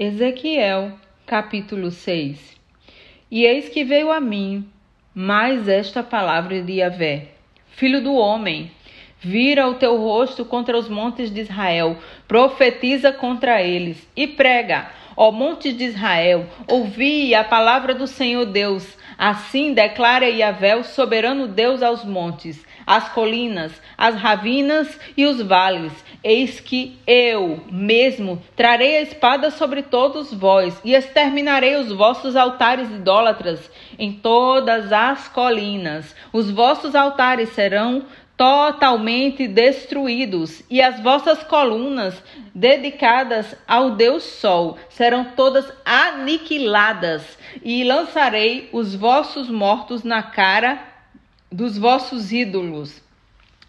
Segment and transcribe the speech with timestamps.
[0.00, 0.92] Ezequiel,
[1.26, 2.56] capítulo 6
[3.28, 4.64] E eis que veio a mim
[5.12, 7.30] mais esta palavra de Yahvé:
[7.70, 8.70] Filho do homem,
[9.18, 11.96] vira o teu rosto contra os montes de Israel,
[12.28, 14.88] profetiza contra eles e prega.
[15.16, 18.96] Ó montes de Israel, ouvi a palavra do Senhor Deus.
[19.18, 25.92] Assim declara Yahvé, o soberano Deus, aos montes as colinas, as ravinas e os vales.
[26.24, 32.88] Eis que eu mesmo trarei a espada sobre todos vós e exterminarei os vossos altares
[32.88, 36.16] idólatras em todas as colinas.
[36.32, 38.06] Os vossos altares serão
[38.38, 42.22] totalmente destruídos, e as vossas colunas
[42.54, 50.87] dedicadas ao Deus Sol serão todas aniquiladas, e lançarei os vossos mortos na cara
[51.50, 53.02] dos vossos ídolos.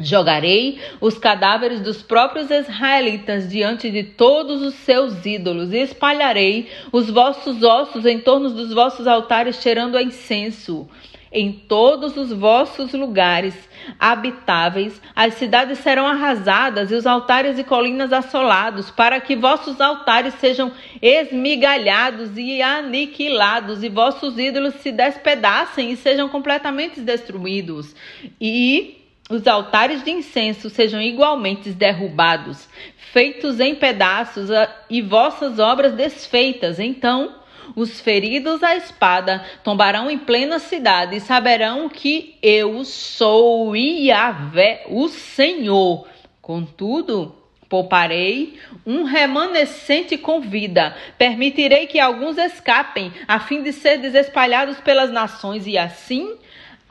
[0.00, 7.08] Jogarei os cadáveres dos próprios israelitas diante de todos os seus ídolos e espalharei os
[7.08, 10.88] vossos ossos em torno dos vossos altares, cheirando a incenso.
[11.34, 13.56] Em todos os vossos lugares
[13.98, 20.34] habitáveis, as cidades serão arrasadas e os altares e colinas assolados, para que vossos altares
[20.34, 27.96] sejam esmigalhados e aniquilados, e vossos ídolos se despedacem e sejam completamente destruídos.
[28.38, 28.98] E
[29.30, 32.68] os altares de incenso sejam igualmente derrubados,
[33.12, 34.50] feitos em pedaços,
[34.90, 36.78] e vossas obras desfeitas.
[36.78, 37.40] Então
[37.74, 45.08] os feridos à espada tombarão em plena cidade e saberão que eu sou Iavé, o
[45.08, 46.06] Senhor.
[46.40, 47.34] Contudo,
[47.68, 55.10] pouparei um remanescente com vida, permitirei que alguns escapem, a fim de ser desespalhados pelas
[55.10, 56.36] nações, e assim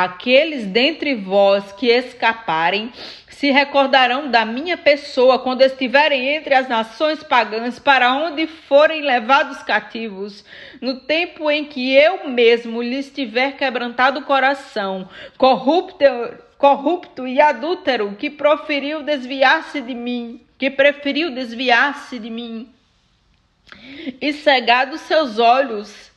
[0.00, 2.90] aqueles dentre vós que escaparem
[3.28, 9.62] se recordarão da minha pessoa quando estiverem entre as nações pagãs, para onde forem levados
[9.62, 10.44] cativos,
[10.80, 16.04] no tempo em que eu mesmo lhes tiver quebrantado o coração, corrupto,
[16.56, 22.72] corrupto e adúltero, que proferiu desviar-se de mim, que preferiu desviar-se de mim,
[24.20, 26.11] e cegado seus olhos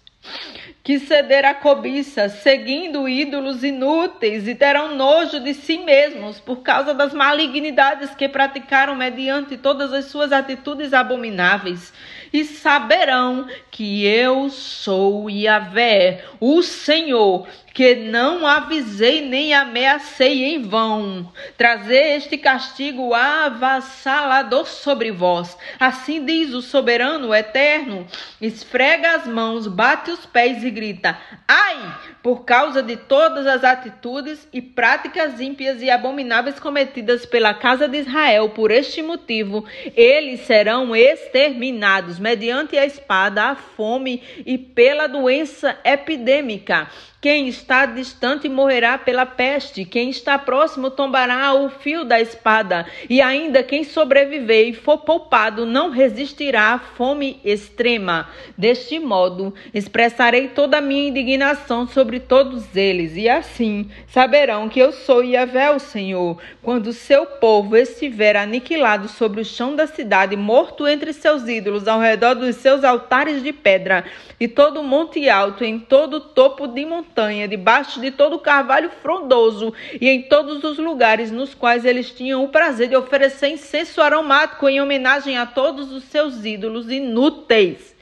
[0.86, 6.94] que ceder à cobiça, seguindo ídolos inúteis, e terão nojo de si mesmos por causa
[6.94, 11.92] das malignidades que praticaram mediante todas as suas atitudes abomináveis,
[12.36, 21.30] e saberão que eu sou Yahvé, o Senhor, que não avisei nem ameacei em vão,
[21.58, 25.58] trazer este castigo avassalador sobre vós.
[25.78, 28.08] Assim diz o soberano eterno:
[28.42, 32.16] esfrega as mãos, bate os pés e grita: Ai!
[32.24, 38.00] Por causa de todas as atitudes e práticas ímpias e abomináveis cometidas pela casa de
[38.00, 39.66] Israel, por este motivo,
[39.96, 46.90] eles serão exterminados mediante a espada, a fome e pela doença epidêmica.
[47.26, 53.20] Quem está distante morrerá pela peste, quem está próximo tombará o fio da espada, e
[53.20, 58.30] ainda quem sobreviver e for poupado não resistirá à fome extrema.
[58.56, 64.92] Deste modo, expressarei toda a minha indignação sobre todos eles, e assim saberão que eu
[64.92, 70.88] sou Yahvé, o Senhor, quando seu povo estiver aniquilado sobre o chão da cidade, morto
[70.88, 74.06] entre seus ídolos, ao redor dos seus altares de pedra,
[74.40, 78.90] e todo monte alto, em todo topo de montanha montanha, debaixo de todo o carvalho
[79.02, 84.02] frondoso e em todos os lugares nos quais eles tinham o prazer de oferecer incenso
[84.02, 87.96] aromático em homenagem a todos os seus ídolos inúteis.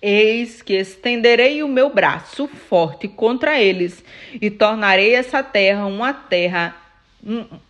[0.00, 4.04] Eis que estenderei o meu braço forte contra eles
[4.40, 6.76] e tornarei essa terra uma terra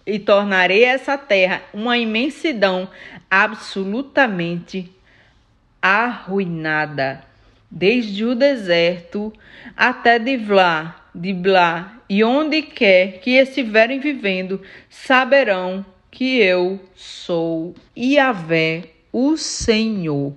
[0.06, 2.86] e tornarei essa terra uma imensidão
[3.30, 4.92] absolutamente
[5.80, 7.27] arruinada
[7.70, 9.32] desde o deserto
[9.76, 19.36] até Divlá, Diblá, e onde quer que estiverem vivendo, saberão que eu sou Yahvé, o
[19.36, 20.34] Senhor.